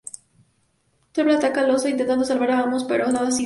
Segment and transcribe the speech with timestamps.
[1.11, 3.39] Toby ataca Al Oso intentando salvar a Amos pero nada sirve.